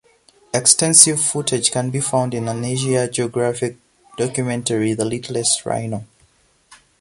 [0.51, 3.77] Extensive footage can be found in an Asia Geographic
[4.17, 6.05] documentary "The Littlest Rhino".